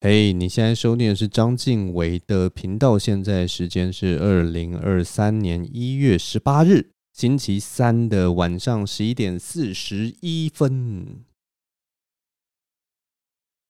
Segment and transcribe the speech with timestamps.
[0.00, 2.96] 嘿你现在收听的是章晋唯的频道。
[2.96, 11.24] 现在时间是二零二三年一月十八日星期三的晚上十一点四十一分，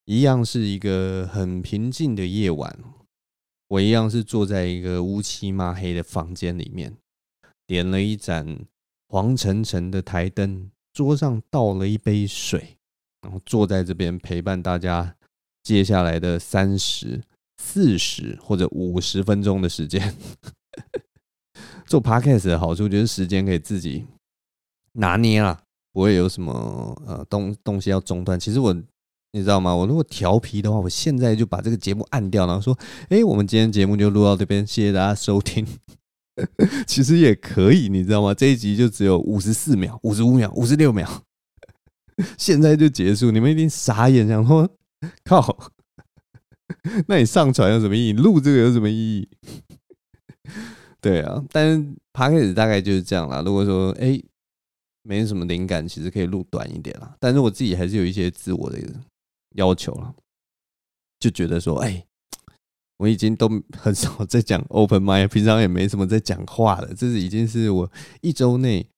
[0.04, 2.79] 一样是一个很平静的夜晚。
[3.69, 6.95] 我一样是坐在一个乌漆嘛黑的房间里面，
[7.67, 8.67] 点了一盏
[9.09, 12.77] 黄澄澄的台灯，桌上倒了一杯水，
[13.23, 15.15] 然后坐在这边陪伴大家。
[15.69, 17.21] 接下来的三十
[17.63, 20.14] 四十或者五十分钟的时间，
[21.85, 24.07] 做 podcast 的好处就是时间可以自己
[24.94, 25.61] 拿捏啦，
[25.93, 28.41] 不会有什么呃东东西要中断。
[28.41, 28.72] 其实我
[29.32, 29.77] 你知道吗？
[29.77, 32.75] 我如果调皮的话，我现在就把这个节目按掉，然后说
[33.11, 35.66] ：“哎，我们今天节目就录到这边，谢谢大家收听。
[36.89, 38.33] ”其实也可以，你知道吗？
[38.33, 41.25] 这一集就只有五十四秒、五十五秒、五十六秒，
[42.39, 44.66] 现在就结束，你们一定傻眼，想说。
[45.25, 45.72] 靠！
[47.06, 48.12] 那你上传有什么意义？
[48.12, 49.28] 录这个有什么意义？
[51.00, 53.40] 对啊，但是 Podcast 大概就是这样啦。
[53.42, 54.20] 如果说哎、
[55.02, 57.16] 没什么灵感，其实可以录短一点啦。
[57.20, 58.78] 但是我自己还是有一些自我的
[59.55, 60.14] 要求了，
[61.20, 62.05] 就觉得说，哎、
[62.98, 66.92] 我已经都很少在讲 Open Mind，平常也没什么在讲话了。
[66.94, 68.88] 这是已经是我一周内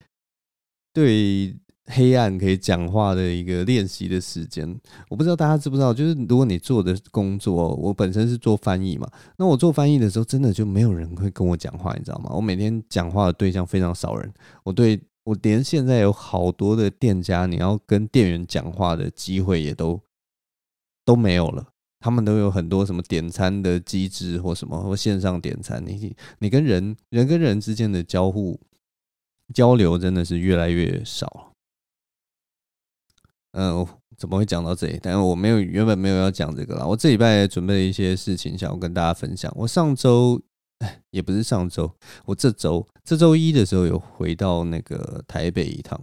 [0.92, 1.56] 对。
[1.91, 12.30] 黑暗可以讲话的一个练习的时间，我不知道大家知不知道，就是如果你做的工作，我本身是做翻译嘛，那我做翻译的时候，真的就没有人会跟我讲话，你知道吗？
[12.32, 14.32] 我每天讲话的对象非常少人，
[14.62, 20.00] 我对我连现在有好多的店家，你要跟店员讲话的机会也都
[21.04, 21.66] 都没有了，
[21.98, 28.60] 他们都有很多什么点餐的机制或什么或线上点餐，你你跟人人跟人之间的交互
[29.52, 31.49] 交流真的是越来越少。
[33.52, 33.84] 嗯，
[34.16, 34.98] 怎么会讲到这里？
[35.02, 36.86] 但我没有原本没有要讲这个啦。
[36.86, 39.52] 我这礼拜准备了一些事情，想要跟大家分享。
[39.56, 40.40] 我上周，
[40.78, 41.92] 哎，也不是上周，
[42.26, 46.00] 我这周这周一的时候有回到那个台北一趟。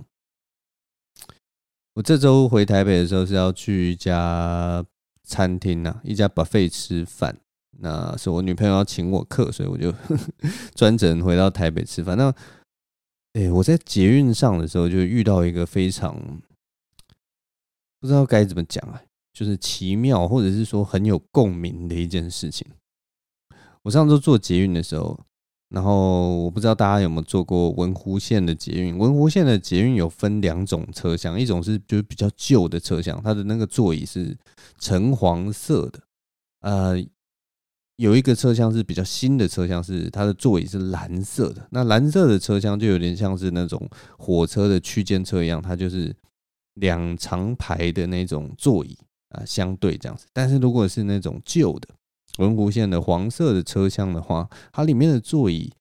[1.93, 4.83] 我这周回台北的时候是要去一家
[5.23, 7.37] 餐厅呐，一家 buffet 吃饭。
[7.79, 9.93] 那是我女朋友要请我客，所以我就
[10.75, 12.17] 专程回到台北吃饭。
[12.17, 12.33] 那，
[13.33, 16.19] 哎，我在捷运上的时候就遇到一个非常。
[17.99, 19.01] 不知道该怎么讲啊，
[19.33, 22.67] 就是奇妙，或者是说很有共鸣的一件事情。
[23.83, 25.19] 我上周坐捷运的时候，
[25.69, 28.97] 然后我不知道大家有没有坐过文湖线的捷运。
[28.97, 34.37] 文湖线的捷运有分两种车厢，一种是就是比较旧的车厢，它的那个座椅是
[34.79, 35.99] 橙黄色的。
[36.61, 36.95] 呃，
[37.95, 41.67] 有一个车厢是比较新的车厢，是它的座椅是蓝色的。
[41.71, 46.15] 那蓝色的车厢就有点像是那种火车的区间车一样，它就是。
[46.79, 48.97] 两长排的那种座椅
[49.29, 50.25] 啊，相对这样子。
[50.33, 51.89] 但是如果是那种旧的
[52.37, 55.73] 文湖线的黄色的车厢的话，它里面的座椅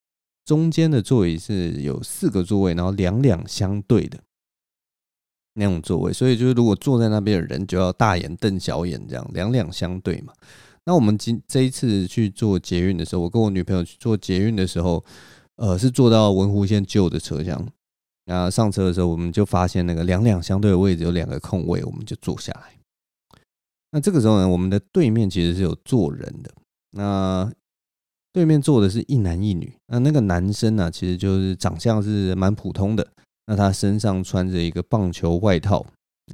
[0.44, 4.18] 中间的座椅是有四个座位，然后两两相对的
[5.54, 6.12] 那种座位。
[6.12, 10.32] 所以就是如果坐在那边的人就要大眼瞪小眼，这样两两相对嘛。
[10.84, 15.04] 那我们今这一次去坐捷运的时候，我跟我女朋友去坐捷运的时候，
[15.56, 17.68] 呃，是坐到文湖线旧的车厢。
[18.28, 22.72] 那上车的时候，我们就发现那个两两相对的位置有两个空位，我们就坐下来。
[23.92, 26.52] 那这个时候呢，我们的对面其实是有坐人的。
[26.90, 27.48] 那
[28.32, 29.72] 对面坐的是一男一女。
[29.86, 33.06] 那那个男生呢，其实就是长相是蛮普通的。
[33.46, 35.86] 那他身上穿着一个棒球外套，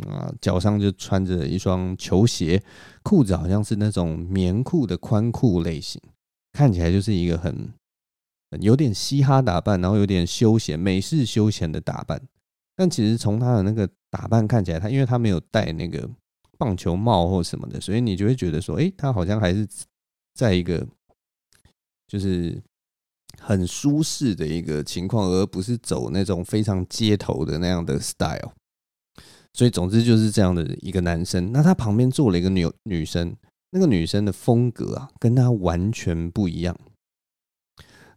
[0.08, 2.62] 啊，脚上就穿着一双球鞋，
[3.02, 6.00] 裤子好像是那种棉裤的宽裤类型，
[6.54, 7.68] 看起来就是一个很。
[8.60, 12.20] 有点嘻哈打扮，然后有点休闲美式休闲的打扮，
[12.76, 16.08] 但其实从他的那个打扮看起来，他因为他没有戴那个
[16.58, 19.66] 棒球帽或什么的，所以你就会觉得说，诶，他好像还是
[20.34, 20.86] 在一个
[22.06, 22.62] 就是
[23.40, 28.52] 很舒适的一个情况，而不是走那种非常街头的那样的 style。
[29.54, 33.36] 所以总之就是这样的一个男生，那他旁边坐了一个女女生，
[33.70, 36.74] 那个女生的风格啊，跟他完全不一样。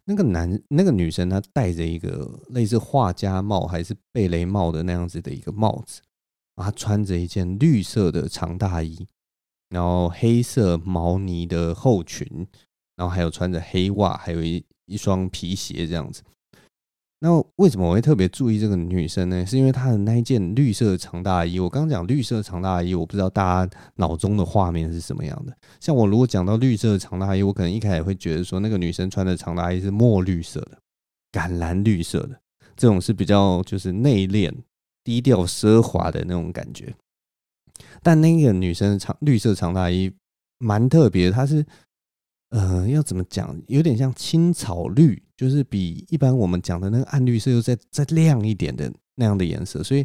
[0.08, 6.00] 那个男，那个女生，她戴着一个类似画家帽还是贝雷帽的那样子的一个帽子，
[6.54, 9.06] 她穿着一件绿色的长大衣，
[9.68, 12.46] 然后黑色毛呢的厚裙，
[12.94, 16.22] 然后还有穿着黑袜，还有一一双皮鞋这样子。
[17.18, 19.46] 那为什么我会特别注意这个女生呢？
[19.46, 21.58] 是因为她的那一件绿色的长大衣。
[21.58, 25.56] 我刚刚讲绿色的长大衣，我不知道大家脑中的画面是什么样的。
[25.80, 30.78] 像我如果讲到绿色的长大衣，我可能一开始会觉得说那个女生穿的长大衣是墨绿色的、
[31.32, 32.38] 橄榄绿色的，
[32.76, 34.52] 这种是比较就是内敛、
[35.02, 36.94] 低调、奢华的那种感觉。
[38.02, 40.12] 但那个女生的长绿色长大衣
[40.58, 41.64] 蛮特别，它是
[42.50, 50.04] 呃要怎么讲，有点像青草绿，就是比一般我们讲的那个暗绿色又再再亮一点的那样的颜色，所以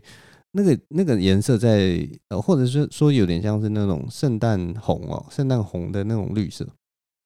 [0.52, 6.68] 那个那个颜色在呃，或者是说有点像是那种圣诞红哦，圣诞红的那种绿色，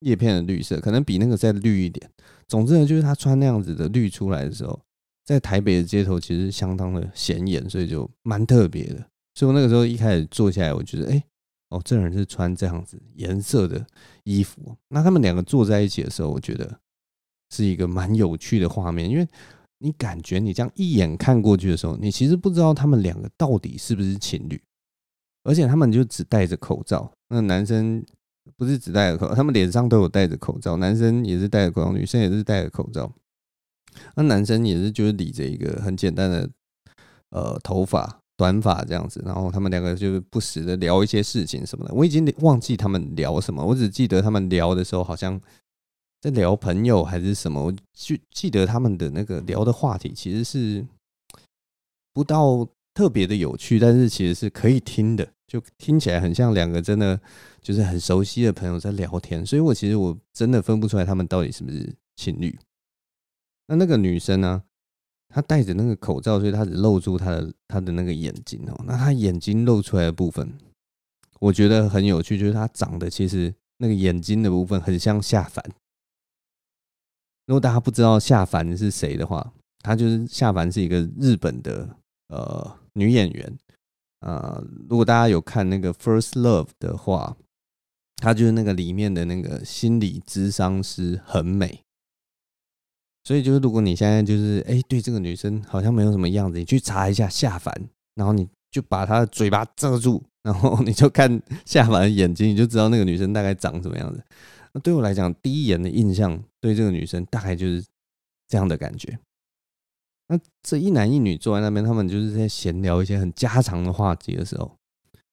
[0.00, 2.08] 叶片的绿色，可能比那个再绿一点。
[2.46, 4.78] 总之呢，就是他穿那样子的绿出来的时候，
[5.24, 9.04] 在台北的街头其实相当的显眼，所以就蛮特别的。
[9.34, 11.22] 所以我那个时候一开始坐下来，我觉得，哎，
[11.68, 13.86] 哦，这人是穿这样子颜色的
[14.24, 14.76] 衣服。
[14.88, 16.78] 那他们两个坐在一起的时候，我觉得
[17.50, 19.26] 是一个蛮有趣的画面，因为
[19.78, 24.62] 你感觉你这样一眼看过去的时候，你其实不知道他们两个到底是不是情侣，
[25.44, 28.04] 而且他们就只戴着口罩，那男生。
[28.56, 33.12] 不是只戴着口，他们脸上都有戴着口罩，男生也是戴着口罩，女生也是戴着口罩。
[34.14, 36.48] 那男生也是就是理着一个很简单的
[37.30, 41.94] 呃头发短发这样子，然后他们两个就是不时的聊一些事情什么的。
[41.94, 45.40] 我已经忘记他们聊什么，我只记得他们聊的时候好像
[46.20, 50.86] 在聊朋友还是什么，我就记得他们的那个聊的话题其实是
[52.12, 55.26] 不到特别的有趣，但是其实是可以听的。
[55.46, 57.20] 就听起来很像两个真的
[57.62, 62.58] 就是很熟悉的朋友在聊天，所以我其实我真的分不出来他们到底是不是情侣。
[63.68, 64.64] 那那个女生呢，
[65.28, 68.84] 他戴着那个口罩，所以他只露出他的他的那个眼睛哦。
[68.86, 70.52] 那他眼睛露出来的部分，
[71.40, 75.64] 我觉得很有趣，就是他长得其实那个眼睛的部分很像夏凡。
[77.46, 81.88] 如果大家不知道夏凡是谁的话，他就是夏凡是一个日本的
[82.28, 83.58] 呃女演员。
[84.20, 87.36] 呃，如果大家有看那个《First Love》的话，
[88.16, 91.82] 他就是那个里面的那个心理咨商师，很美。
[93.26, 97.74] 所以就是，如果你现在就是哎，对这个女生好像没有什么样子，你去查一下下凡，
[98.14, 104.22] 然后你就把她的嘴巴遮住，然后你就看下凡的眼睛，你就知道那个女生大概长什么样子。
[104.72, 107.84] 那对我来讲，第一眼的印象对这个女生大概就是
[108.46, 109.18] 这样的感觉。
[110.28, 114.70] 那这一男一女坐在那边，他们就是在闲聊一些很家常的话题的时候，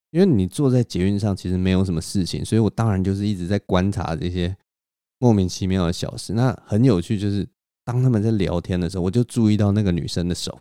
[0.10, 4.58] 因为你坐在捷运上，其实没有什么事情，所以我当然就是一直在观察这些
[5.20, 6.34] 莫名其妙的小事。
[6.34, 7.48] 那很有趣，就是
[7.86, 10.60] 当他们在聊天的时候，我就注意到那个女生的手，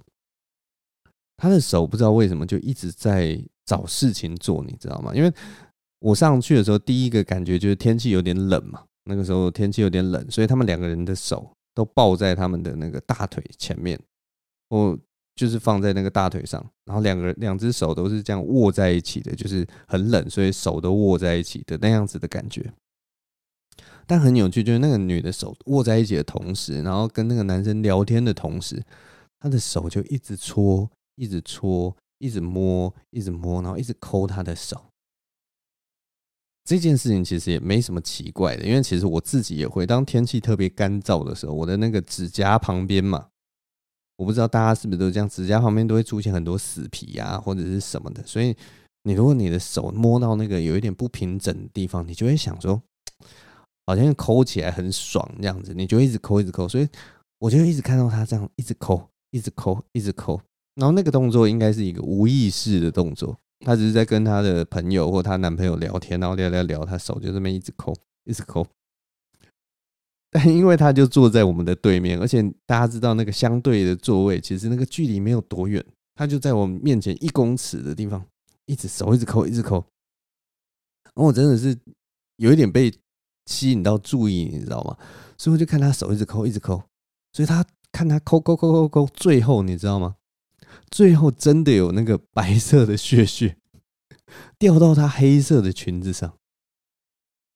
[1.37, 5.15] 她的手不知道为什么就一直在找事情做，你知道吗？
[5.15, 5.33] 因为
[6.01, 13.99] 我上去的时候，第一个感觉就是天气有点冷嘛，那个时候天气有点冷，所以他们两个人的手都抱在他们的那个大腿前面。
[14.69, 14.99] 我
[15.37, 22.73] 就是放在那个大腿上，然后两个人两只手都是这样握在一起的，就是很冷，所以手都握在一起的那样子的感觉。
[24.07, 28.83] 但很有趣，就是那个女的手握在一起的同时，然后跟那个男生聊天的同时，
[29.39, 34.81] 她的手就一直搓，一直搓，一直摸，一直摸，然后一直抠他的手。
[36.65, 43.29] 这件事情其实也没什么奇怪的，因为其实我自己也会，当天气特别干燥的时候，我的那个指甲旁边嘛。
[44.17, 48.25] 我不知道大家是不是都这样，指甲旁边都会出现很多死皮啊，或者是什么的。
[48.25, 48.55] 所以
[49.03, 52.81] 你如果你的手摸到那个有一点不平整的地方，你就会想说，
[53.87, 56.69] 好像抠起来很爽这样子，你就一直抠，一直抠。
[56.69, 56.89] 所以
[57.39, 60.41] 我就一直看到他这样一直抠，一直抠，一直抠。
[60.75, 68.67] 然后那个动作应该是一个无意识的动作，他只是在跟他的朋友或他男朋友聊天，然后聊聊聊，他手就这么一直抠，一直抠。
[70.31, 78.25] 但因为他就坐在我们的对面，而且大家知道那个相对的座位，其实那个距离没有多远，他就在我们面前一公尺的地方，
[78.65, 79.77] 一直手一直抠，一直抠。
[81.15, 81.79] 然后我真的是
[82.37, 82.91] 有一点被
[83.47, 84.97] 吸引到注意，你知道吗？
[85.37, 86.83] 所以我就看他手一直抠，一直抠。
[87.33, 90.17] 所以他看他抠抠抠抠抠，最后你知道吗？
[90.91, 93.57] 最后真的有那个白色的屑屑
[94.59, 96.39] 掉到他黑色的裙子上，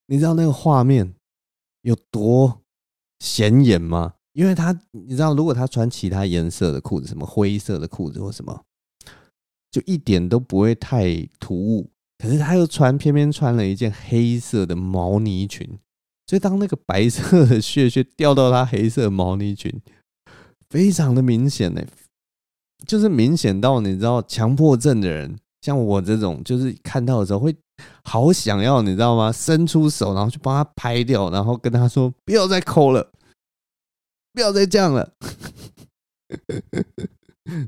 [0.06, 1.14] 你知道那个画面
[1.82, 2.62] 有多？
[3.18, 4.14] 显眼吗？
[4.32, 8.64] 因为他，你知道，如果他穿其他颜色的裤子，什么灰色的裤子或什么，
[9.70, 11.90] 就一点都不会太突兀。
[12.18, 15.78] 可是他又穿，偏偏穿了一件黑色的毛呢裙，
[16.26, 19.82] 所以当那个白色的屑屑掉到他黑色毛呢裙，
[20.70, 21.84] 非常的明显呢，
[22.86, 27.54] 就是明显到你知道，强迫症的人，像我这种，就是看到的时候会。
[28.04, 29.30] 好想要，你知道吗？
[29.30, 33.12] 伸出手，然后去帮他拍掉，然后跟他说：“不要再抠了，
[34.32, 35.12] 不要再这样了。”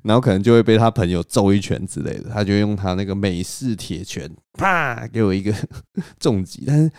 [0.03, 2.31] 然后可能就会被他朋友揍一拳之类的。
[2.31, 5.55] 他就用他那个美式铁拳，啪，给我一个
[6.19, 6.65] 重击。
[6.67, 6.93] 但是，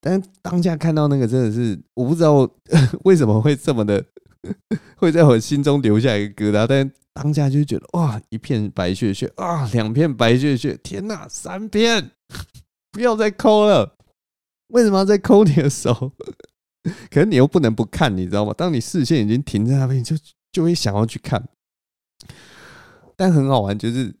[0.00, 2.48] 但是当下看到那个，真的是我不知道
[3.04, 4.04] 为什么会这么的
[4.96, 12.12] 会在我心中留下一个疙瘩，但当下就觉得哇，一片白屑屑啊，两片白屑屑，天哪，三片，
[12.92, 13.96] 不要再抠了，
[14.68, 16.12] 为什么要再抠你的手？
[17.10, 18.54] 可是你又不能不看，你知道吗？
[18.56, 20.16] 当你视线已经停在那边，就
[20.50, 21.48] 就会想要去看。
[23.16, 24.14] 但很好玩，就是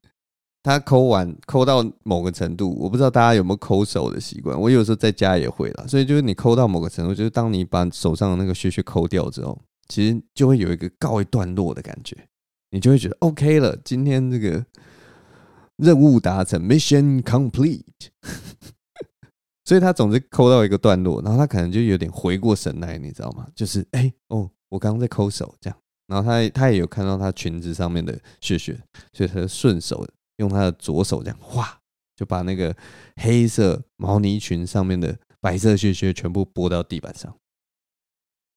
[0.62, 4.60] 他抠完抠到某个程度，我不知道大家有没有抠手的习惯。
[4.60, 12.14] 我有时候在家也会啦，所以就是你抠到某个程度，就是当你把手上的那个屑屑抠掉之后，其实就会有一个告一段落的感觉，
[12.70, 14.64] 你就会觉得 OK 了，今天这个
[15.76, 17.82] 任务达成，Mission complete。
[19.70, 23.46] 所以他总是抠到一个段落，然后他可能就有点回过神来，你知道吗？
[23.54, 25.78] 就是哎、哦，我刚刚在抠手这样。
[26.08, 28.76] 然后他他也有看到他裙子上面的屑屑，
[29.12, 30.04] 所以他就顺手
[30.38, 31.78] 用他的左手这样哗，
[32.16, 32.76] 就把那个
[33.22, 37.32] 黑色毛呢裙上面的白色屑屑全部拨到地板上，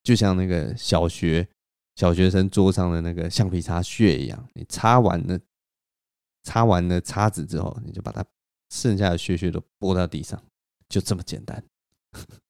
[0.02, 1.48] 就像那个小学
[1.96, 4.48] 小学生桌上的那个橡皮擦屑一样。
[4.56, 5.40] 你擦完了
[6.42, 8.26] 擦完了擦子之后，你就把它
[8.72, 10.42] 剩下的屑屑都拨到地上，
[10.94, 11.64] 就这么简单。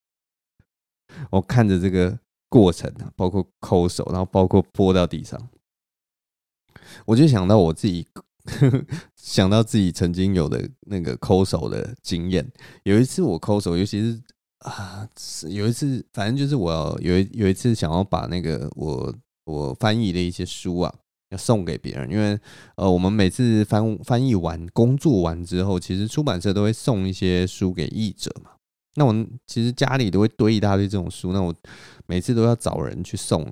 [1.32, 2.20] 我看着这个。
[2.54, 5.50] 过程啊，包括抠手，然后包括拨到地上，
[7.04, 8.08] 我就想到我自己，
[8.46, 8.86] 呵呵
[9.16, 12.48] 想到自己曾经有的那个抠手的经验。
[12.84, 14.22] 有一次我抠手，尤其是
[14.60, 15.10] 啊，
[15.50, 19.12] 有一次，反正就是我要有一有一次想要把那个我
[19.46, 20.94] 我翻译的一些书啊，
[21.34, 22.40] 要送给别人，因为
[22.76, 28.52] 呃，我们每次翻翻译完工作完之后，其实出版社都会送一些书给译者嘛。
[28.96, 31.54] 那我其实家里都会堆一大堆这种书，那我
[32.06, 33.44] 每次都要找人去送。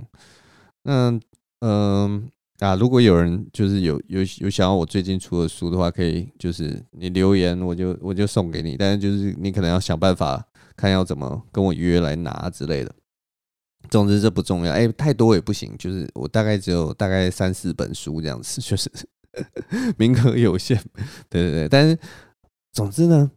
[0.83, 1.19] 那
[1.61, 8.77] 嗯、啊，如果有人就是有有有想要我最近出的书的话，可以就是你留言，我就我就送给你。
[8.77, 10.45] 但是就是你可能要想办法
[10.77, 12.93] 看要怎么跟我约来拿之类的。
[13.89, 15.75] 总之这不重要，哎、欸，太多也不行。
[15.77, 18.89] 就是我大概只有大概三四本书这样子，就是
[19.97, 20.77] 名额有限。
[21.29, 21.97] 对对对，但是
[22.73, 23.31] 总之呢。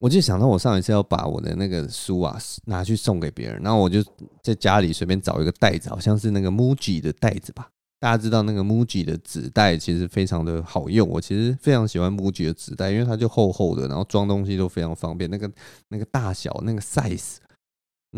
[0.00, 4.00] 我就想到，我上一次要把我的那个书啊拿去送给别人，然后我就
[4.40, 7.68] 在家里随便找一个袋子，好像是那个 MUJI 的袋子吧。
[7.98, 15.28] 大家知道那个 MUJI 的纸袋其实非常的好用，我其实非常喜欢 MUJI 的纸袋，因为它就厚厚的，然后装东西都非常方便。
[15.28, 15.50] 那个
[15.88, 17.38] 那个大小那个 size，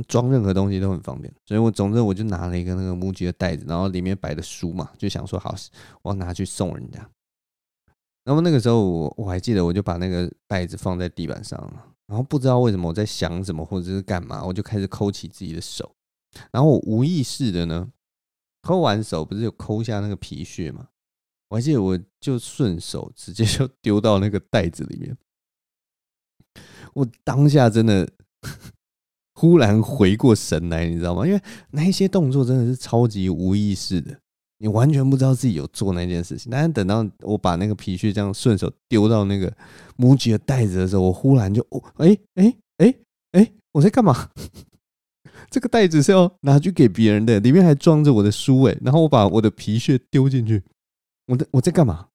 [0.07, 1.33] 装任何东西都很方便。
[1.45, 5.55] 所以我总之我就拿了一个那个木制的袋子，然后里面摆的书嘛，就想说好，
[6.03, 7.11] 我要拿去送人家。
[8.25, 15.95] 那么那个时候我我还记得，我就把那个袋子放在地板上了，然后不知道为什么我在想什么或者是干嘛，我就开始抠起自己的手，
[16.53, 17.91] 然后我无意识的呢，
[18.63, 20.89] 抠完手不是有抠下那个皮屑嘛？
[21.49, 25.17] 我还记得我就顺手直接就丢到那个袋子里面，
[26.95, 28.09] 我当下真的
[29.41, 31.27] 忽然回过神来，你知道吗？
[31.27, 34.15] 因为那些动作真的是超级无意识的。
[34.59, 39.51] 你完全不知道自己有做那件事情，但是等到我把那个皮屑这样顺手丢到那个
[39.97, 42.95] MUJI 的袋子的时候，我忽然就哦，哎哎哎
[43.33, 44.29] 哎，我在干嘛？
[45.49, 50.63] 这个袋子是要拿去给别人的，里面还装着我的书哎，然后我把我的皮屑丢进去，
[51.29, 52.09] 我在我在干嘛？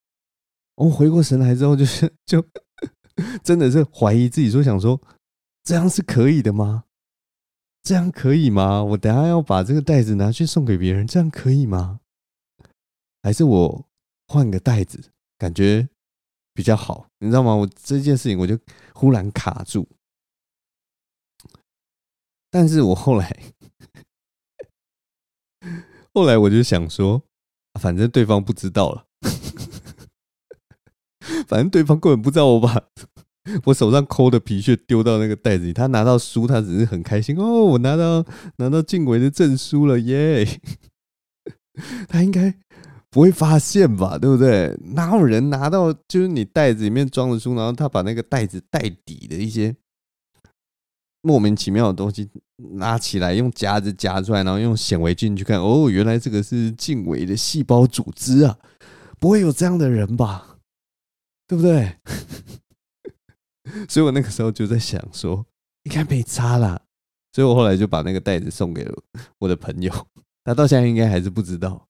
[0.75, 2.45] 我回过神来之后，就是就
[3.43, 5.01] 真的是怀疑自己，说想说
[5.63, 6.83] 这样是可以的吗？
[7.85, 8.83] 这样可以吗？
[8.83, 11.99] 我等下要把这个袋子拿去送给别人，这样可以吗？
[13.21, 13.85] 还是我
[14.27, 15.87] 换个袋子，感觉
[16.51, 17.53] 比较好，你知道吗？
[17.53, 18.57] 我这件事情我就
[18.95, 19.87] 忽然卡住，
[22.49, 23.39] 但是我后来，
[26.11, 27.21] 后来我就想说，
[27.79, 29.05] 反正对方不知道了，
[31.47, 32.89] 反正对方根本不知道我把
[33.65, 38.25] 我手上抠的皮屑丢到那个袋子里，他拿到书，他只是很开心哦，我拿到
[38.57, 40.47] 拿到静伟的证书了耶，
[42.07, 42.55] 他应该。
[43.11, 44.77] 不会发现吧，对不对？
[44.93, 49.73] 哪有人拿到就是你袋子里面装的书，然后他把那个袋子袋底的一些
[51.21, 52.29] 莫名其妙的东西
[52.73, 58.57] 拿起来，用夹子夹出来，然后用显微镜去看，哦，原来这个是静伟的细胞组织啊！
[59.17, 60.57] 不会有这样的人吧？
[61.47, 61.95] 对不对？
[63.87, 65.45] 所以我那个时候就在想说，
[65.83, 66.81] 应该没差啦。
[67.33, 68.93] 所以我后来就把那个袋子送给了
[69.39, 69.91] 我的朋友，
[70.43, 71.87] 他到现在应该还是不知道。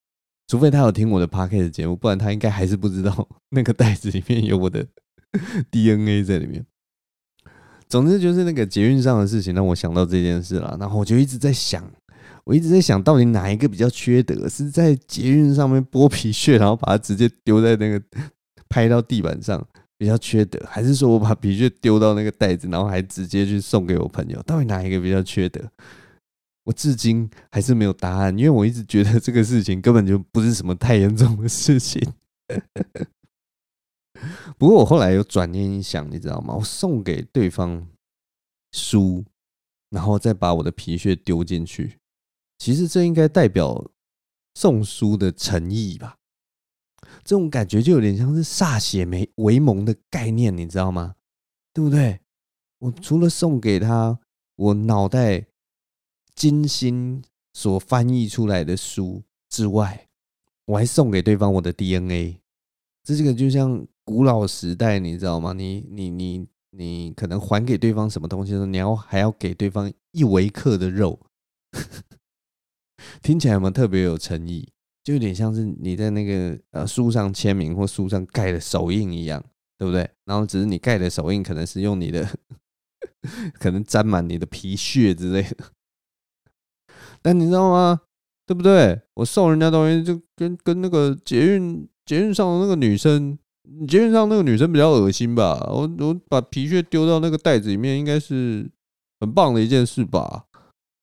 [0.47, 4.85] 除非他有听我的 Podcast 节目，不然他应该还是不知道 那个袋子里面有我的
[5.71, 6.65] DNA 在里面。
[7.87, 11.87] 总之就是那个捷运上的事情让我想到这件事了，然后我就一直在想，
[12.43, 18.03] 我一直在想到底哪一个比较缺德，是在捷运上面剥皮屑，然后把它直接丢在那个
[18.69, 19.63] 拍到地板上
[19.97, 24.41] 比较缺德，还是说我把皮屑丢到那个袋子，然后还直接去送给我朋友？
[24.43, 25.61] 到底哪一个比较缺德？
[26.63, 32.01] 我至今还是没有答案，因为我一直觉得这个事情根本就不是什么太严重的事情。
[34.57, 36.55] 不过我后来有转念一想，你知道吗？
[36.55, 37.87] 我送给对方
[38.71, 39.23] 书，
[39.91, 41.99] 然后再把我的皮屑丢进去，
[42.57, 43.85] 其实这应该代表
[44.55, 46.17] 送书的诚意吧？
[47.25, 51.15] 这种感觉就有点像是歃血为为盟的概念，你知道吗？
[51.73, 52.19] 对不对？
[52.77, 54.19] 我除了送给他
[54.55, 55.47] 我脑袋
[56.35, 60.07] 精心所翻译出来的书之外，
[60.65, 62.39] 我还送给对方我的 DNA。
[63.03, 65.51] 这这个就像古老时代，你知道吗？
[65.51, 71.19] 你你你你可能还给对方什么东西的时候，你要还要给对方一维克的肉，
[73.23, 74.69] 听起来有没有特别有诚意？
[75.05, 79.41] 就有点像是你在那个呃书上签名或书上盖的手印一样，
[79.77, 80.09] 对不对？
[80.25, 82.27] 然后只是你盖的手印可能是用你的，
[83.59, 85.57] 可能沾满你的皮屑之类的。
[87.21, 88.01] 但你知道吗？
[88.47, 88.99] 对不对？
[89.13, 93.37] 我送人家东西就跟跟那个捷运捷运上的那个女生，
[93.87, 95.59] 捷运上那个女生比较恶心吧？
[95.71, 98.67] 我我把皮屑丢到那个袋子里面，应该是
[99.19, 100.45] 很棒的一件事吧？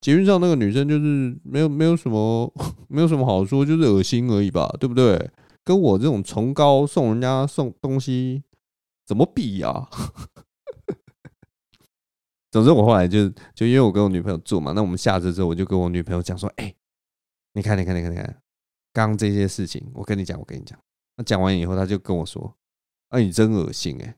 [0.02, 2.52] 捷运上那个女生就是没有没有什么
[2.90, 5.30] 没有什么好说，就是恶心而已吧，对不对？
[5.64, 8.42] 跟我这种崇高送人家送东西
[9.06, 9.88] 怎么比呀？
[12.50, 16.75] 总之我后来就就因为我跟我女朋友住嘛，那我们下车之后我就跟我女朋友讲说，哎，
[17.54, 18.42] 你看你看你看你看，
[18.92, 20.76] 刚刚这些事情，我跟你讲我跟你讲。
[21.16, 22.56] 那讲完以后，他就跟我说，
[23.11, 24.16] 啊你真恶心哎。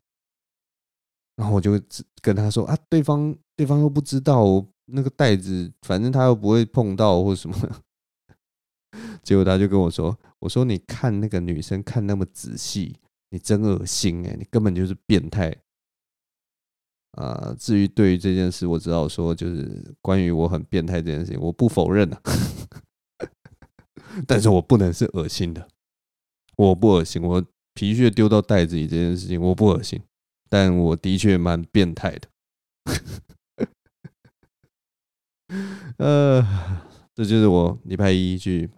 [1.36, 1.78] 然后我就
[2.22, 4.66] 跟他说啊，对方对方又不知道。
[4.86, 7.56] 那个袋子，反正他又不会碰到或什么，
[9.22, 12.96] 结果他就跟我说：“我说你看那个女生看那么仔细，
[13.30, 15.56] 你真恶心哎，你根本就是变态。”
[17.12, 22.20] 啊，至于对于这件事，我只好说就是关于我很变态这件事情，我不否认啊，
[24.26, 25.68] 但是我不能是恶心的，
[26.56, 30.02] 我不恶心，我皮屑丢到袋子里这件事情我不恶心，
[30.48, 32.28] 但我的确蛮变态的。
[35.98, 36.46] 呃，
[37.14, 38.70] 这就是我礼拜一去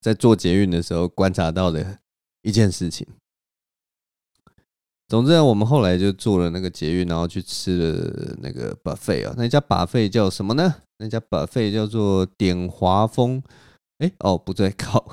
[0.00, 1.98] 在做捷运的时候观察到的
[2.42, 3.06] 一件事情。
[5.08, 9.34] 总之，我们后来就坐了那个捷运，然后去吃了那个 buffet 啊。
[9.36, 10.74] 那家 buffet 叫什么呢？
[10.98, 13.42] 那家 buffet 叫做点华丰。
[13.98, 15.12] 哎，哦，不对，靠，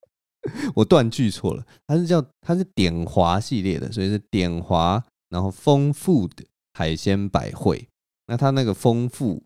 [0.76, 1.66] 我断句错了。
[1.86, 6.44] 它是叫它是点华系列的，所以是点华，然后丰富的
[6.74, 7.88] 海鲜百汇。
[8.30, 9.42] 那它那个丰富，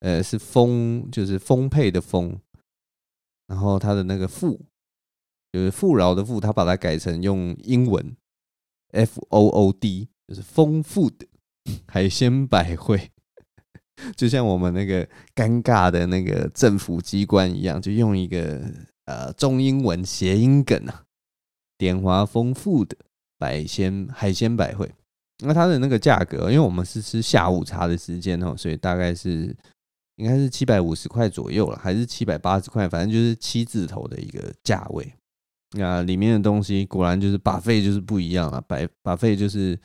[0.00, 2.40] 呃，是丰，就是丰沛的丰，
[3.46, 4.58] 然后它的那个富，
[5.52, 8.16] 就是富饶的富，它把它改成用英文
[8.92, 11.26] F O O D，就是丰富的
[11.86, 13.10] 海鲜百汇，
[14.16, 18.72] 就像我们那个尴尬的那个政府机关一样，就用一个
[19.04, 21.04] 呃中英文谐音梗啊，
[21.76, 22.96] 点华丰富的
[23.38, 24.90] 海鲜海鲜百汇。
[25.38, 29.54] 那它的那个价格，因为我们是吃下午茶的时间哦，所以大概是
[30.16, 35.12] 应该是七百五十块左右了，还是七百八十块，反正就是七字头的一个价位。
[35.76, 39.76] 那里面的东西果然就是把费就是不一样了把把费就是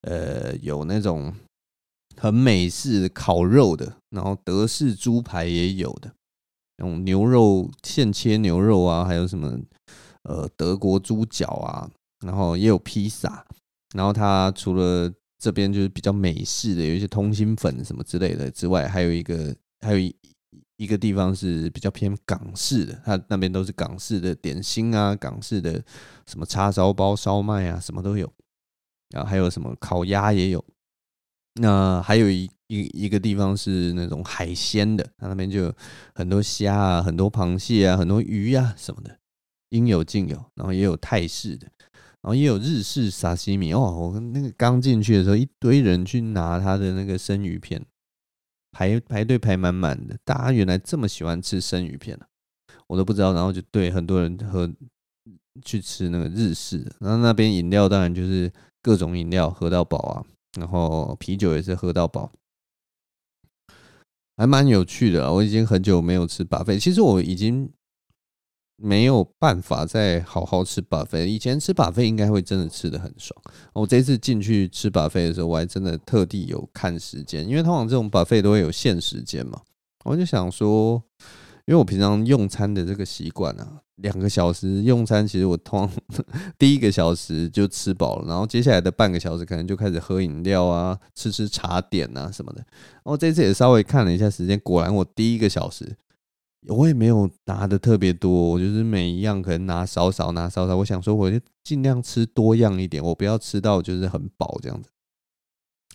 [0.00, 1.30] 呃有那种
[2.16, 6.10] 很美式烤肉的，然后德式猪排也有的，
[6.78, 9.60] 那种牛肉现切牛肉啊，还有什么
[10.22, 11.90] 呃德国猪脚啊，
[12.24, 13.44] 然后也有披萨。
[13.96, 20.14] 然后它除了这边就是比较美式的，有一些通心粉什么之类的之外，还有一个还有一
[20.76, 25.82] 一个地方是比较偏港式的，它那边都是港式的点心啊，港式的
[26.26, 28.30] 什么叉烧包、烧麦啊，什么都有。
[29.10, 30.62] 然后还有什么烤鸭也有。
[31.60, 35.72] 那还有一一一个地方是那种海鲜的，它那边就
[36.14, 39.18] 很多虾啊、很多螃蟹啊、很多鱼啊什么的，
[39.70, 40.36] 应有尽有。
[40.54, 41.66] 然后也有泰式的。
[42.22, 47.84] 然后也有日式沙西米哦，我那个刚进去的时候，一堆人去拿他的那个生鱼片，
[48.72, 50.18] 排排队排满满的。
[50.24, 52.26] 大家原来这么喜欢吃生鱼片啊，
[52.88, 53.32] 我都不知道。
[53.32, 54.68] 然后就对很多人喝
[55.64, 58.52] 去吃那个日式，然后那边饮料当然就是
[58.82, 60.24] 各种饮料喝到饱啊，
[60.58, 62.32] 然后啤酒也是喝到饱，
[64.36, 65.32] 还蛮有趣的。
[65.32, 67.70] 我已经很久没有吃巴菲其实我已经。
[68.76, 71.24] 没有办法再好好吃 buffet。
[71.24, 73.34] 以前吃 buffet 应该会真的吃的很爽。
[73.72, 79.60] 我这次进去吃 buffet 的时候，我还真的特地有看时间，因为通常这种 buffet 都会有限时间嘛。
[80.04, 81.02] 我就想说，
[81.64, 86.24] 因为我平常用餐的这个习惯啊，两个小时用餐，其实我通常
[86.56, 92.58] 第一个小时就吃饱了，然后接下来的半个小时可能就开始喝饮料啊，吃吃茶点啊什么的。
[92.58, 95.96] 然后这次也稍微看了一下时间，果然我第一个小时
[96.68, 100.76] 我也没有拿的特别多，我就是每一样可能拿少少，拿少少。
[100.76, 104.90] 我想说，我就尽量吃多样一点，我不要吃到就是很饱这样子。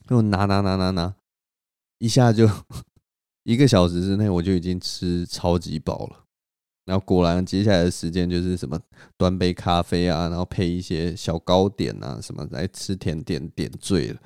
[0.08, 1.16] 就拿拿拿拿拿，
[2.00, 2.50] 一下就。
[3.44, 6.26] 一个小时之内，我就已经吃超级饱了。
[6.86, 8.80] 然后果然，接下来的时间就是什么
[9.18, 14.20] 端杯咖啡啊，然后配一些小糕点啊，什么来吃甜点，点缀了。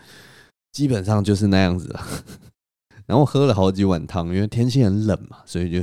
[0.74, 2.06] 基本上就是那样子了。
[3.08, 5.80] 然后喝了好几碗汤，因为天气很冷嘛，所以就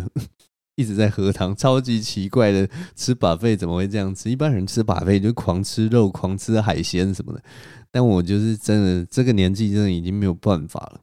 [0.83, 1.55] 一直在喝汤。
[1.57, 4.29] 超级奇怪的，吃 buffet 怎么会这样吃？
[4.29, 7.43] 一般人吃 buffet 就狂吃肉、狂吃海鲜什么的，
[7.91, 11.01] 但我就是真的这个年纪，真的已经没有办法了。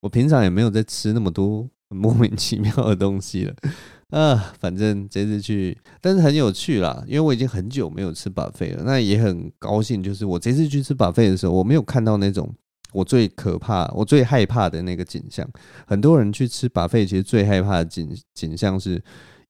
[0.00, 3.54] 我平常也没有在吃那么多 莫名其妙的东西了
[4.10, 12.54] 啊，反正这次去，但是很有趣啦，因为我已经很久没有吃 buffet 了，那也很高兴，就是我这次去吃 buffet 的时候，我没有看到那种
[12.92, 15.48] 我最可怕、我最害怕的那个景象。
[15.86, 19.02] 很多人去吃 buffet，其实最害怕的景景象是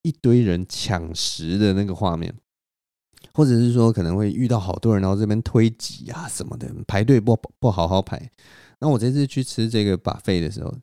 [0.03, 2.35] 一堆人抢食的那个画面，
[3.33, 8.31] 或者是说可能会遇到好多人，然后这边推挤啊什么的，排队不不好好排。
[8.81, 10.75] 那我这次去吃这个 buffet 的时候，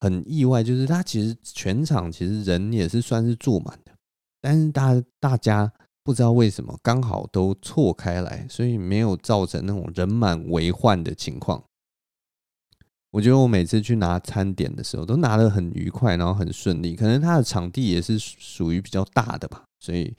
[0.00, 3.92] 很意外，就是他其实全场其实人也是算是坐满的，
[4.40, 5.70] 但是大大家
[6.04, 11.62] 不知道为什么刚好都错开来，所以没有造成那种人满为患的情况。
[13.10, 16.94] 我觉得我每次去拿餐点的时候都拿得很愉快，然后很顺利。
[16.94, 20.14] 可能他的场地也是属于比较大的吧，所以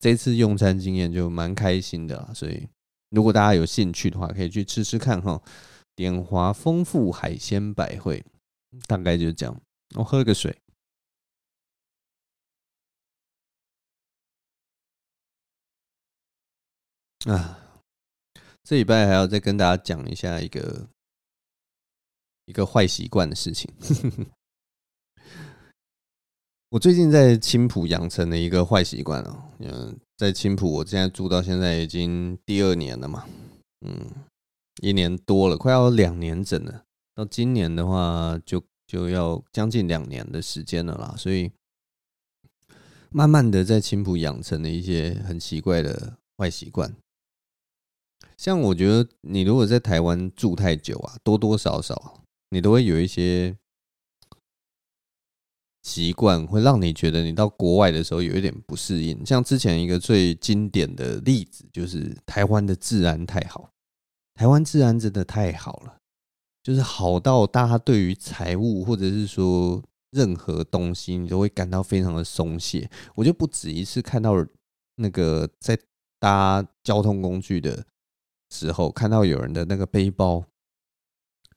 [0.00, 2.34] 这次用餐经验就蛮开心的。
[2.34, 2.68] 所以
[3.10, 5.40] 如果大家有兴趣的话，可以去吃吃看哈。
[5.96, 8.24] 典华丰富海鲜百汇，
[8.88, 9.60] 大概就是这样。
[9.94, 10.58] 我喝个水。
[17.26, 17.80] 啊，
[18.64, 20.88] 这礼拜还要再跟大家讲一下一个
[22.46, 23.70] 一个坏习惯的事情。
[26.70, 29.42] 我最近在青浦养成了一个坏习惯哦。
[29.60, 33.24] 嗯，在青浦，我现在住到现在已经第二年了嘛。
[33.86, 34.10] 嗯。
[34.82, 36.82] 一年多了，快要两年整了。
[37.14, 41.14] 到今年的话就，就要将近两年的时间了啦。
[41.16, 41.52] 所以，
[43.10, 46.92] 慢慢的在青浦养成了一些很奇怪的坏习惯。
[48.36, 52.23] 像我觉得，你如果在台湾住太久啊，多多少少
[52.54, 53.54] 你都会有一些
[55.82, 59.26] 习惯，会让你觉得你到国外的时候有一点不适应。
[59.26, 63.68] 像之前一个最经典的例子，就是台湾的治安太好。
[64.34, 65.96] 台湾治安真的太好了，
[66.62, 72.88] 就是好到大家对于财务或者是说任何东西，你都会感到非常的松懈。
[73.16, 74.34] 我就不止一次看到
[74.96, 75.78] 那个在
[76.18, 77.84] 搭交通工具的
[78.50, 80.44] 时候，看到有人的那个背包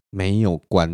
[0.09, 0.89] 没有关，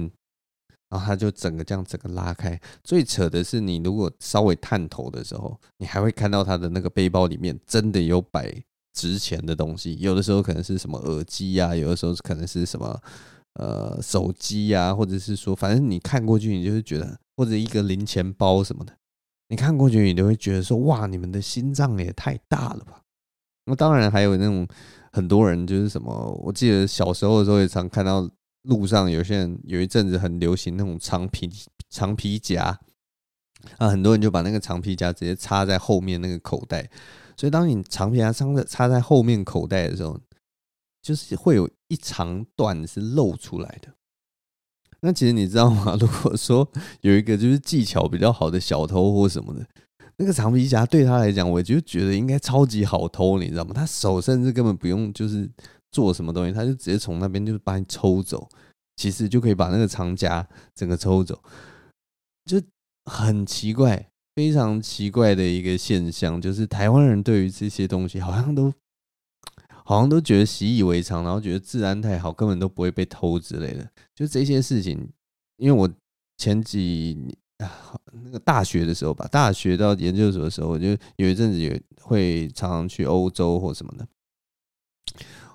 [0.89, 2.59] 然后他就整个这样整个拉开。
[2.83, 8.63] 最扯的是，你如果稍微探头的时候，你还会看到他的那个背包里面真的有摆。
[8.95, 13.01] 值钱的东西，有的时候可能是什么耳机呀，有的时候可能是什么
[13.55, 18.95] 呃手机呀，或者是说，反正你看过去，你就会觉得，或者一个零钱包什么的，
[19.49, 23.01] 你看过去，你都会觉得说，哇，你们的心脏也太大了吧？
[23.65, 24.67] 那当然还有那种
[25.11, 28.29] 很多人就是什么，我记得小时候的时候也常看到
[28.63, 31.49] 路上有些人有一阵子很流行那种长皮
[31.89, 32.79] 长皮夹
[33.77, 36.89] 啊，很多人就把那个长皮夹直接插在后面那个口袋。
[37.35, 40.19] 所以，当你长皮夹插在插在后面口袋的时候，
[41.01, 43.93] 就是会有一长段是露出来的。
[45.01, 45.95] 那其实你知道吗？
[45.99, 46.67] 如果说
[47.01, 49.65] 有一个就是技巧比较好的小偷或什么的，
[50.17, 53.71] 那个长皮夹对他来讲，我就觉得应该超级好偷，你知道吗？
[53.73, 55.49] 他手甚至根本不用就是
[55.93, 58.49] 做什么东西，他就直接从那边就是把你抽走，
[58.97, 61.41] 其实就可以把那个藏夹整个抽走，
[62.43, 62.61] 就
[63.05, 64.09] 很奇怪。
[64.35, 68.73] 非常奇怪的一个现象，就是台湾人对于这些东西好像都
[69.83, 73.87] 好像都觉得习以为常，然后觉得治安太好，根本都不会被偷之类的。
[74.15, 75.07] 就这些事情，
[75.57, 75.87] 因为我
[76.39, 77.37] 前几，
[78.23, 84.07] 那个大学的时候吧，大学到研究所的时候，我就有一阵子也会常常去欧洲或什么的。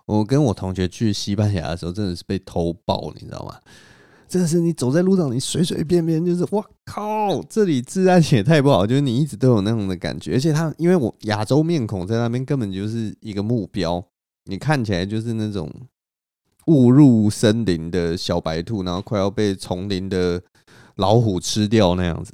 [0.08, 3.54] 我跟我同学去西班牙的时候，真的是被偷爆，你知道吗？
[4.26, 7.42] 真的是你走在路上，你随随便便就是，哇靠！
[7.42, 10.34] 这里治安也太不好，就是你一直都有那种的感觉。
[10.34, 14.02] 而且他，因为我亚洲面孔在那边，根本就是一个目标。
[14.44, 15.70] 你看起来就是那种
[16.66, 20.42] 误入森林的小白兔，然后快要被丛林的
[20.96, 22.32] 老虎吃掉那样子，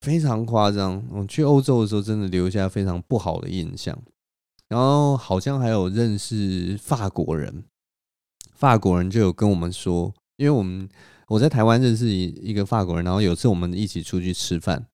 [0.00, 1.02] 非常夸张。
[1.12, 3.96] 我去欧洲的时候，真的留下非常不好的印象。
[4.68, 7.64] 然后好像还有认识法国人，
[8.54, 10.88] 法国人就有跟我们说，因为我们
[11.28, 14.86] 我在台湾认识一一个法国人，然后有次我们一起出去吃饭，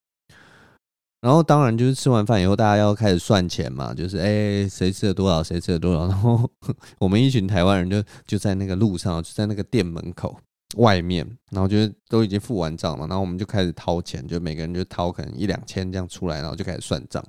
[1.21, 6.51] 然后当然就是吃完饭以后，大家要开始算钱嘛，就是哎谁吃了多少，谁吃了多少，然后
[6.99, 10.37] 我们一群台湾人就就在那个路上，就在那个店门口
[10.77, 11.77] 外面，然后就
[12.09, 17.25] 都已经付完账了，然后我们就开始掏钱，就每个人就掏可能一两千这样出来，然后就开始算账。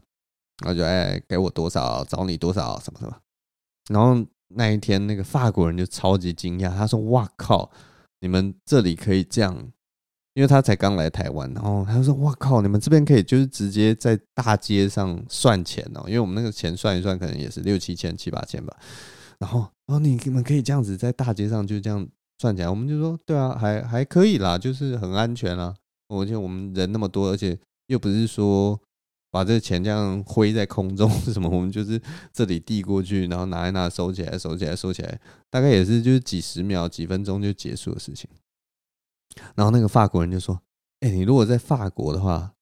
[0.62, 3.18] 然后就哎，给我多少，找你多少，什么什么。
[3.90, 7.72] 然后那一天，那个法国人就超级惊讶，他说：“哇靠，
[8.22, 9.72] 你们这里可以这样？”
[10.36, 18.78] 因为他才刚来台湾，然后他就说：“哇靠，你们这边可以就是直接在大街上算钱哦，因为我们那个钱算一算，可能也是六七千、七八千吧。”
[19.40, 22.08] 然后，哦，你你们可以这样子在大街上就这样
[22.40, 25.76] 算起来，我们就说：“对啊，还还可以啦，就是很安全啊。
[26.08, 28.80] 而且我们人那么多，而且又不是说。”
[29.34, 31.50] 把这钱这样挥在空中 什么？
[31.50, 32.00] 我们就是
[32.32, 35.20] 这里递过去，然后拿一拿，收起来，收起来，收起来，
[35.50, 38.30] 大概也是就是几十秒、几分钟就结束的事情。
[39.56, 40.62] 然后那个法国人就说
[41.02, 42.54] ：“哎，你如果在法国的话，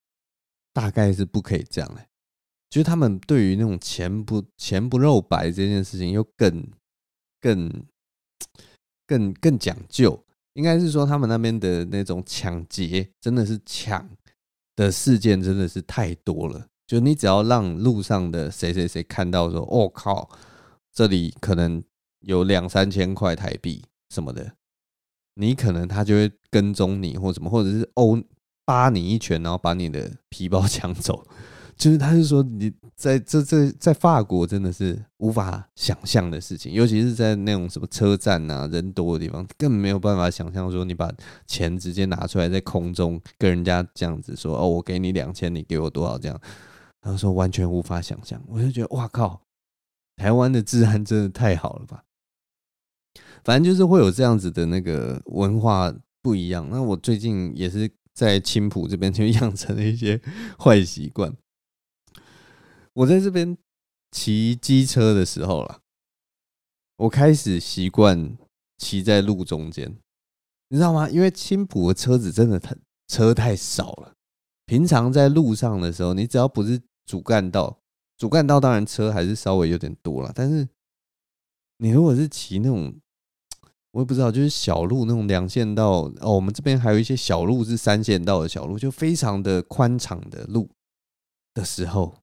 [0.71, 2.07] 大概是不可以这样嘞。
[2.69, 6.65] 就是他们对于那种钱不钱不肉白这件事情，又更
[7.41, 7.69] 更
[9.05, 10.23] 更更讲究。
[10.53, 14.09] 应该是说他们那边的那种抢劫，真的是抢。”
[14.75, 20.29] 的事件真的是太多了，就你只要让路上的谁谁谁看到说，哦靠，
[20.93, 21.83] 这里可能
[22.21, 24.53] 有两三千块台币什么的，
[25.35, 28.21] 你可能他就会跟踪你或什么，或者是殴
[28.65, 31.25] 扒你一拳，然后把你的皮包抢走。
[31.81, 41.11] 就是他是说你在这这在法国真的是无法想象的事情，尤其是在那种什么车站啊人多的地方，更没有办法想象说你把
[41.47, 46.39] 钱直接拿出来在空中跟人家这样子说哦，我给你两千，你给我多少这样，
[47.01, 48.39] 他说完全无法想象。
[48.47, 49.41] 我就觉得哇靠，
[50.17, 52.03] 台湾的治安真的太好了吧？
[53.43, 55.91] 反正就是会有这样子的那个文化
[56.21, 56.67] 不一样。
[56.69, 60.21] 那我最近也是在青浦这边就养成了一些
[60.59, 61.35] 坏习惯。
[62.93, 63.57] 我在这边
[64.11, 65.79] 骑机车的时候啦，
[66.97, 68.37] 我开始习惯
[68.77, 69.97] 骑在路中间，
[70.67, 71.09] 你知道吗？
[71.09, 72.75] 因为青浦的车子真的太
[73.07, 74.13] 车太少了。
[74.65, 77.79] 平常在路上的时候，你只要不是主干道，
[78.17, 80.31] 主干道当然车还是稍微有点多了。
[80.35, 80.67] 但是
[81.77, 82.93] 你如果是骑那种，
[83.91, 90.69] 我也不知道，就是小路那种两线道哦，我们这边还有一些小路是三线道的小路，就非常的宽敞的路
[91.53, 92.20] 的时候。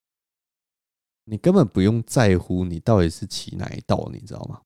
[1.28, 4.60] 你根本不用在乎你到底是骑哪一道，你知道吗？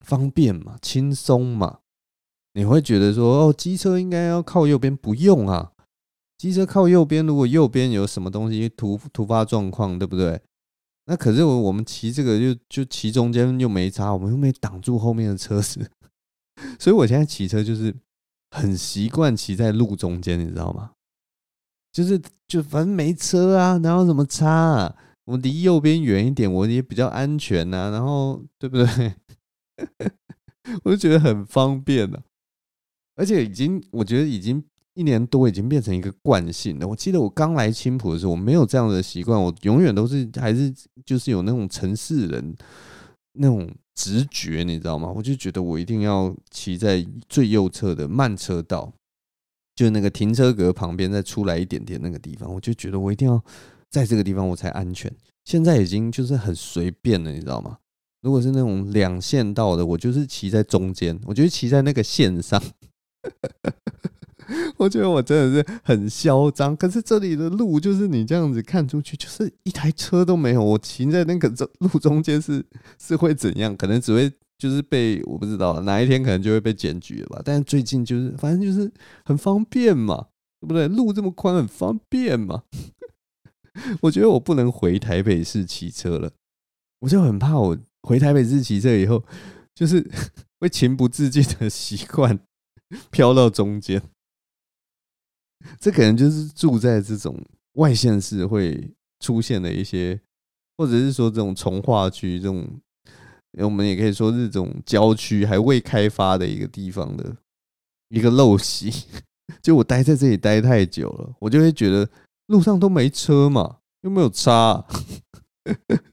[0.00, 1.80] 方便嘛，轻松嘛。
[2.54, 5.72] 你会觉得说，哦，机车应该要靠右边，不用啊。
[6.38, 10.40] 机车靠右边，如果右边有什么东西突突发状况，对不对？
[11.04, 15.90] 那可是我我们骑这个就就骑中间又没差，我们又没挡住后面的车子，
[16.80, 17.94] 所以我现在骑车就是
[18.50, 20.92] 很习惯骑在路中间，你知道吗？
[21.92, 24.96] 就是就反正没车啊，哪有什么差啊？
[25.26, 29.14] 我离右边远一点，我也比较安全呐、然后对不对？
[30.82, 32.22] 我就觉得很方便了、啊，
[33.16, 34.62] 而且已经，我觉得已经
[34.94, 36.86] 一年多，已经变成一个惯性了。
[36.86, 40.72] 我记得我刚来青浦的时候，我没有这样的习惯，我永远都是还是
[41.04, 42.56] 就是有那种城市人
[43.32, 45.12] 那种直觉，你知道吗？
[45.14, 48.92] 我就觉得我一定要骑在最右侧的慢车道，
[49.74, 53.44] 就那个停车格旁边再出来一点点那个地方，我就觉得我一定要。
[53.96, 55.10] 在这个地方我才安全。
[55.46, 57.78] 现在已经就是很随便了，你知道吗？
[58.20, 62.62] 如果是那种两线道的，我就是骑在中间，我就是骑在那个线上。
[64.76, 66.76] 我觉得我真的是很嚣张。
[66.76, 70.62] 可是这里的路就是你这样子看出去，就是一台车都没有。
[70.62, 72.62] 我骑在那个路中间是
[73.00, 73.74] 是会怎样？
[73.74, 77.40] 可能只会就是被我不知道哪一天可能就会被检举了吧。
[77.42, 78.92] 但是最近就是反正就是
[79.24, 80.26] 很方便嘛，
[80.60, 80.86] 对不对？
[80.86, 82.64] 路这么宽，很方便嘛。
[84.00, 86.32] 我觉得我不能回台北市骑车了，
[87.00, 89.22] 我就很怕我回台北市骑车以后，
[89.74, 90.08] 就是
[90.60, 92.38] 会情不自禁的 习惯
[93.10, 94.02] 飘到中间。
[95.80, 97.38] 这可能就是住在这种
[97.74, 100.20] 外县市会出现的一些，
[100.78, 102.66] 或者是说这种从化区这种，
[103.58, 107.36] 我们也可以说这种郊区还未开发的一个地方的
[108.08, 109.06] 一个陋习。
[109.62, 112.08] 就我待在这里待太久了，我就会觉得。
[112.46, 114.86] 路上都没车嘛，又没有差。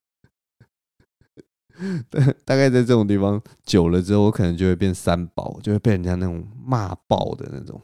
[2.09, 7.81] 大大概在这种地方久了之后，我可能就会变三宝，就会被人家那种骂爆的那种。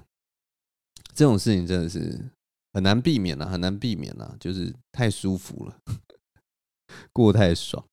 [1.13, 2.31] 这种事情真的是
[2.71, 5.81] 很难避免啊，很难避免啊，就是太舒服了，
[7.12, 7.85] 过太爽。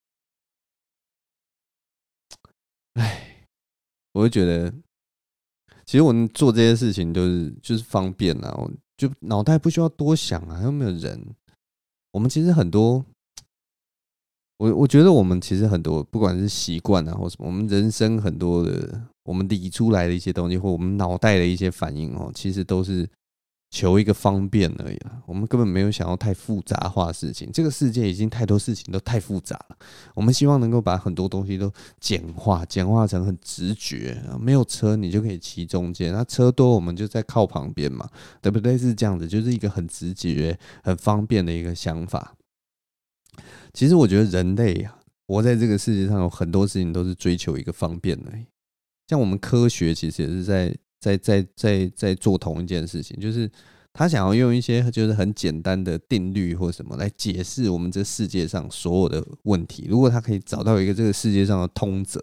[2.95, 3.47] 哎，
[4.13, 4.73] 我就觉得，
[5.85, 8.57] 其实我们做这些事情就是就是方便啊，
[8.97, 11.35] 就脑袋不需要多想啊，又没有人。
[12.13, 13.05] 我们其实很多，
[14.59, 23.09] 我我觉得我们其实很多，不管是习惯啊或什么，我们人生很多的，我们理出来的一些东西，或我们脑袋的一些反应哦，其实都是。
[23.77, 27.51] 求一个方便而已啊，我们根本没有想要太复杂化事情。
[27.53, 29.77] 这个世界已经太多事情都太复杂了，
[30.15, 34.19] 我们希望能够把很多东西都简化，简化成很直觉。
[34.41, 38.09] 没有车你就可以骑中间，那车多我们就在靠旁边嘛，
[38.41, 38.79] 对不对？
[38.79, 42.35] 是这样子，就是一个很直觉、很方便的一个想法。
[43.75, 48.47] 其实我觉得人类啊，活在这个世界上有很多事情都是追求一个方便而已。
[49.09, 50.75] 像我们科学其实也是在。
[51.07, 53.49] 在在在在做同一件事情，就是
[53.93, 59.87] 他想要用一些就是很简单的定律或什么来解释我们这世界上所有的问题。
[59.89, 62.21] 如果他可以找到一个这个世界上的通则，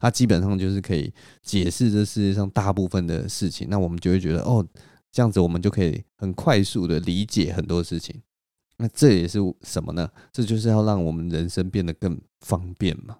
[0.00, 3.68] 他基本上就是可以解释这世界上大部分的事情。
[3.68, 4.66] 那我们就会觉得，哦，
[5.10, 8.18] 这样子我们就可以很快速的理解很多事情。
[8.78, 10.08] 那这也是什么呢？
[10.32, 13.18] 这就是要让我们人生变得更方便嘛。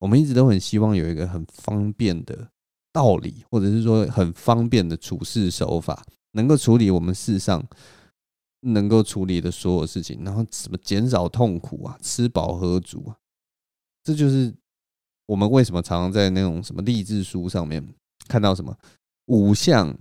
[0.00, 2.50] 我们一直都很希望有一个很方便的。
[2.92, 7.62] 道理，或者是说很方便的处事手法，能够处理我们世上
[8.60, 13.16] 能够处理的所有事情，然后什么减少痛苦啊，吃饱喝足啊，
[14.02, 14.54] 这就是
[15.26, 17.94] 我们为什么常常在那种什么励志书上面
[18.26, 18.76] 看到什么
[19.26, 19.98] 五项。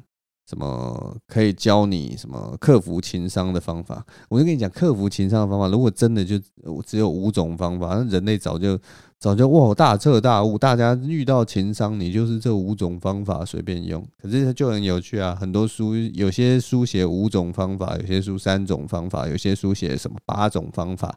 [0.50, 4.06] 什么可以教你什么克服情商的方法？
[4.30, 6.40] 我就跟你讲，克服情商的方法，如果真的就
[6.86, 8.80] 只有五种方法，那人类早就
[9.20, 14.02] 早就哇大彻大悟，大家遇到情商，你就是这五种方法随便用。
[14.22, 21.14] 可是它就很有趣啊，很多书有些书写五种方法，有些书三种方法，有些书写什么八种方法，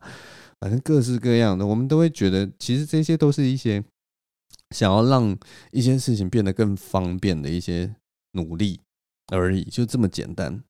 [0.59, 3.81] 反正各式各样的，我们都会觉得其实这些都是一些
[4.71, 5.37] 想要让
[5.71, 7.95] 一些事情变得更方便的一些
[8.33, 8.81] 努力。
[9.31, 10.63] 而已，就这么简单。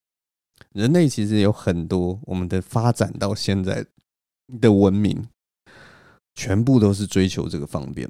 [0.73, 3.85] 人类其实有很多，我们的发展到现在
[4.61, 5.27] 的文明，
[6.35, 8.09] 全部都是追求这个方便。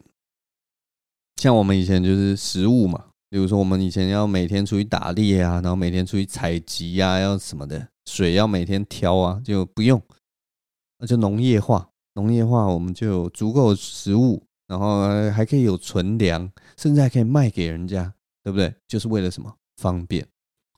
[1.37, 10.03] 像我们以前就是食物嘛，比如说我们以前要每天出去打猎啊，然后每天出去采集啊，要什么的，水要每天挑啊，就不用，
[10.99, 11.89] 那就农业化。
[12.15, 18.75] 农业化，我们就有足够食物，然后还可以有存粮，甚至还可以卖给人家，对不对？
[18.89, 19.57] 就是为了什么？
[19.77, 20.27] 方便。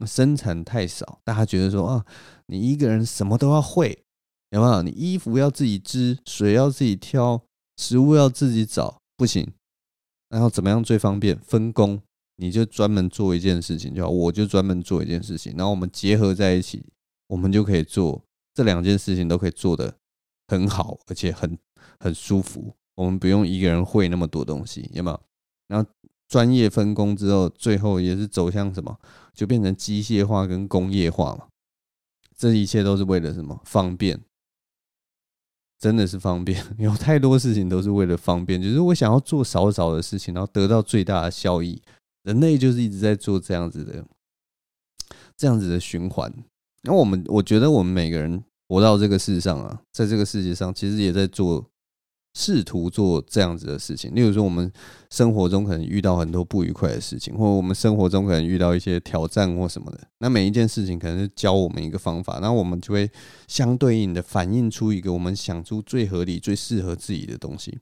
[0.06, 2.04] 生产太少，大家觉得说啊，
[2.46, 4.04] 你一个人什么都要会，
[4.50, 4.82] 有没有？
[4.82, 7.42] 你衣服要自己织，水要自己挑，
[7.76, 9.52] 食物要自己找，不行。
[10.28, 11.38] 然后怎么样最方便？
[11.38, 12.00] 分工，
[12.36, 16.84] 你就专门做一件事情就好，我就专门做一件事情，然后我们结合在一起，
[17.28, 18.22] 我们就可以做
[18.54, 19.94] 这两件事情都可以做得
[20.48, 21.58] 很好，而且很
[21.98, 22.74] 很舒服。
[22.94, 25.20] 我们不用一个人会那么多东西，有没有？
[25.68, 25.88] 然后。
[26.32, 28.98] 专业分工之后，最后也是走向什么？
[29.34, 31.46] 就变成机械化跟工业化嘛。
[32.34, 33.60] 这一切都是为了什么？
[33.66, 34.18] 方便，
[35.78, 36.64] 真的是方便。
[36.80, 41.82] 有太多事情都是为了方便，就是我想要做少少的事情，然后得到最大的效益。
[42.22, 44.02] 人类就是一直在做这样子的，
[45.36, 46.32] 这样子的循环。
[46.84, 51.68] 那我们，我觉得我们每个人活到这个世上啊，在这个世界上，其实也在做。
[52.34, 54.72] 试图做这样子的事情，例如说，我们
[55.10, 60.00] 生活中可能遇到很多不愉快的事情，或者我们生活中可能遇到一些挑战或什么的。
[60.18, 63.10] 那每一件事情可能是教我们一个方法，那我们就会
[63.46, 67.80] 相对应的反映出一个我们想出最合理、最适合自己的东西，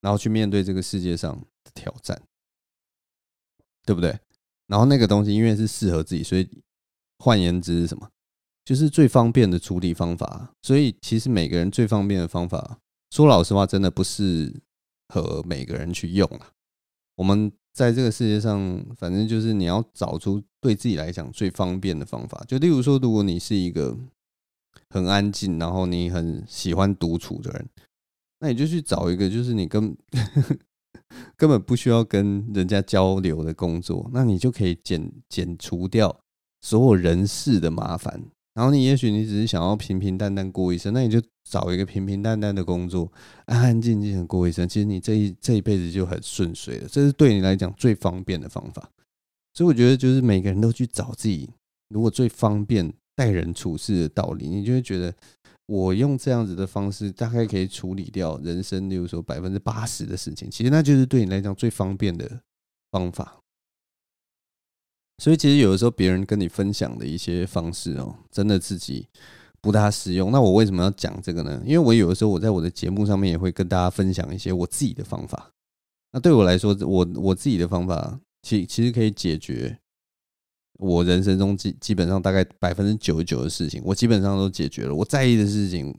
[0.00, 1.32] 然后去面对这个世界上
[1.62, 2.20] 的挑战，
[3.84, 4.18] 对不对？
[4.66, 6.48] 然后那个东西因为是适合自己，所以
[7.18, 8.08] 换言之是什么？
[8.64, 10.50] 就是最方便的处理方法。
[10.62, 12.80] 所以其实每个人最方便的方法。
[13.10, 14.52] 说老实话，真的不适
[15.08, 16.50] 合每个人去用啊。
[17.16, 22.44] 我们在这个世界上，反正就是你要找出对自己来讲最方便的方法。
[22.46, 23.96] 就例如说，如果你是一个
[24.90, 27.68] 很安静，然后你很喜欢独处的人，
[28.40, 29.96] 那你就去找一个就是你根
[31.36, 36.20] 根本不需要跟人家交流的工作，那你就可以减减除掉
[36.60, 38.22] 所有人事的麻烦。
[38.56, 43.12] 然后你也许你只是想要平平淡淡过一生，那你就找一个平平淡淡的工作，
[43.44, 44.66] 安安静静的过一生。
[44.66, 48.90] 其实你这一这一辈子就很顺遂了，这是对你来讲最方便的方法。
[49.52, 51.50] 所以我觉得，就是每个人都去找自己
[51.90, 55.14] 如果最方便待人处事的道理，你就会觉得
[55.66, 60.50] 我用这样子的方式，大概可以处理掉人生，例如说百分之八十的事情。
[60.50, 62.40] 其实那就是对你来讲最方便的
[62.90, 63.38] 方法。
[65.18, 69.06] 所以其实有的时候别人跟你分享的一些方式哦，真的自己
[69.60, 70.30] 不大实用。
[70.30, 71.62] 那我为什么要讲这个呢？
[71.64, 75.50] 因为我有的时候我在我的节目上面也会跟大家分享一些我自己的方法。
[76.12, 79.78] 那对我来说，我我自己的方法，其其实可以解决
[80.78, 84.94] 我人生中基基本上大概百分之九十九的事情，我基本上都解决了。
[84.94, 85.94] 我在意的事情，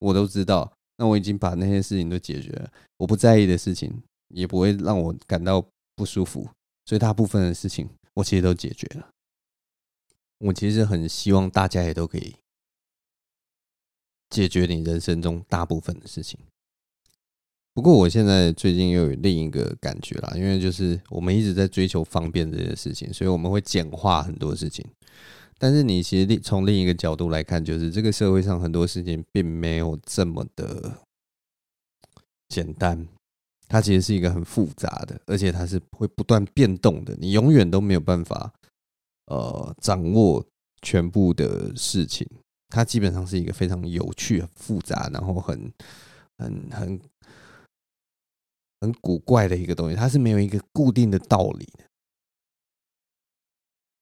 [0.00, 0.70] 我都知道。
[0.98, 2.70] 那我已经把那些事情都解决了。
[2.98, 3.92] 我不在意的事情，
[4.28, 5.64] 也不会让我感到
[5.96, 6.48] 不舒服。
[6.84, 9.10] 所以大部分的事情，我其实都解决了。
[10.38, 12.34] 我其实很希望大家也都可以
[14.28, 16.40] 解决你人生中大部分的事情。
[17.74, 24.84] 不过我现在最近又有另一个感觉啦，因为就是我们一直在追求方便这件事情，所以我们会简化很多事情。
[25.58, 30.98] 但是你其实从另一个角度来看，就是这个社会上很多事情并没有这么的
[32.48, 33.08] 简单，
[33.72, 38.52] 它其实是一个很复杂的，而且它是会不断变动的，你永远都没有办法
[39.26, 40.44] 呃掌握
[40.82, 42.28] 全部的事情。
[42.68, 45.72] 它基本上是一个非常有趣、很复杂，然后很
[46.36, 47.00] 很很。
[48.82, 51.84] 很古怪的一个东西，它是没有一个固定的道理的。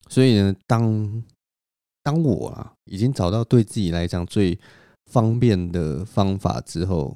[0.08, 1.22] 所以呢，当
[2.02, 4.58] 当我啊已经找到对自己来讲最
[5.12, 7.14] 方便的方法之后，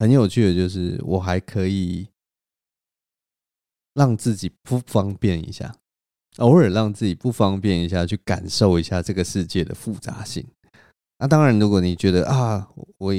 [0.00, 2.08] 很有趣的就是我还可以
[3.94, 5.72] 让自己不方便一下，
[6.38, 10.44] 偶尔让自己不方便一下，去感受一下这个世界的复杂性。
[11.18, 13.14] 那当然，如果你觉得啊，我。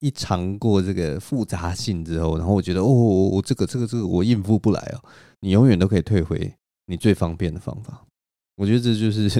[0.00, 5.02] 一尝过这个复杂性之后，然后我觉得哦，我这个这个这个我应付不来哦。
[5.40, 6.54] 你永远都可以退回
[6.84, 8.06] 你最方便的方法。
[8.56, 9.30] 我觉得这就是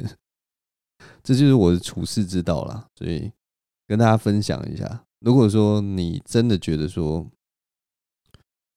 [1.22, 2.89] 这就是我的处世之道啦。
[2.97, 3.31] 所以
[3.87, 7.27] 跟大家分享一下，如果说你真的觉得说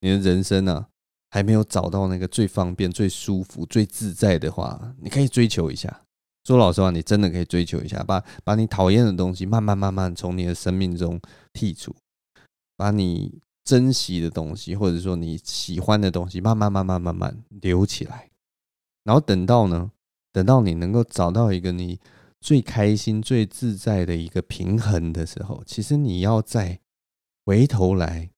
[0.02, 0.88] 你的人生啊
[1.30, 6.02] 还没有找到那个最方便、最舒服、最自在的话，你可以追求一下。
[6.46, 11.22] 说老实话，你真的可以追求一下，把把你讨厌的东西慢慢慢慢从你的生命中
[11.54, 11.96] 剔除，
[12.76, 18.32] 把你珍惜的东西或者说你喜欢的东西慢慢慢慢慢慢留起来，
[19.04, 19.92] 然后等到呢，
[20.32, 22.00] 等到你能够找到一个你
[22.42, 26.80] 最开心、最自在的一个平衡的时候，其实你要再
[27.46, 28.30] 回头来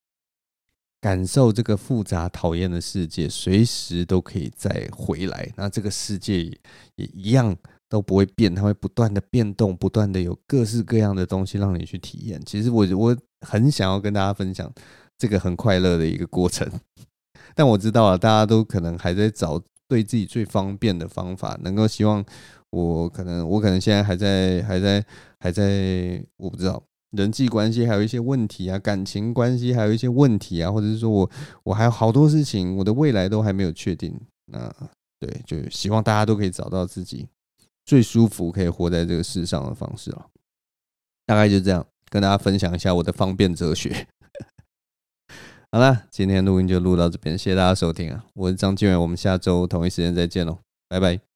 [1.00, 6.44] 感受这个复杂讨厌的世界，随时都可以再回来，那这个世界
[6.96, 7.58] 也一样。
[7.92, 12.42] 都不会变，它会不断的变动，不断的有各式各样的东西让你去体验。
[12.46, 14.74] 其实我我很想要跟大家分享
[15.18, 16.66] 这个很快乐的一个过程，
[17.54, 22.24] 但我知道啊，大家都可能还在找对自己最方便的方法，能够希望
[22.72, 25.06] 我可能我可能现在还在还在
[25.40, 31.30] 还在，我不知道人际关系还有一些问题啊，感情关系还有一些问题啊，或者是说我
[31.64, 34.20] 我还有好多事情，我的未来都还没有确定。
[34.46, 34.74] 那
[35.20, 37.28] 对，就希望大家都可以找到自己。
[37.84, 40.28] 最舒服可以活在这个世上的方式了，
[41.26, 44.08] 大概就这样，跟大家分享一下我的方便哲学。
[45.72, 48.24] 好了，今天录音就录到这边，谢谢大家收听啊！
[48.36, 51.31] 我是张晋伟，我们下周同一时间再见喽，拜拜。